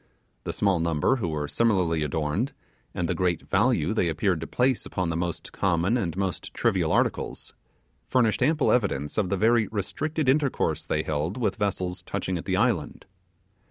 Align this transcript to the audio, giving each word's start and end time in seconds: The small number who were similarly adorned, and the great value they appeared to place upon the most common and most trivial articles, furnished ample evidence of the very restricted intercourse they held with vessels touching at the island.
The 0.45 0.51
small 0.51 0.79
number 0.79 1.17
who 1.17 1.27
were 1.27 1.47
similarly 1.47 2.01
adorned, 2.01 2.53
and 2.91 3.07
the 3.07 3.13
great 3.13 3.43
value 3.43 3.93
they 3.93 4.07
appeared 4.09 4.41
to 4.41 4.47
place 4.47 4.83
upon 4.83 5.11
the 5.11 5.15
most 5.15 5.51
common 5.51 5.95
and 5.95 6.17
most 6.17 6.55
trivial 6.55 6.91
articles, 6.91 7.53
furnished 8.07 8.41
ample 8.41 8.71
evidence 8.71 9.19
of 9.19 9.29
the 9.29 9.37
very 9.37 9.67
restricted 9.67 10.27
intercourse 10.27 10.87
they 10.87 11.03
held 11.03 11.37
with 11.37 11.57
vessels 11.57 12.01
touching 12.01 12.39
at 12.39 12.45
the 12.45 12.57
island. 12.57 13.05